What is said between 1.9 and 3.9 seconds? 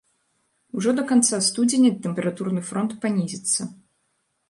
тэмпературны фронт панізіцца.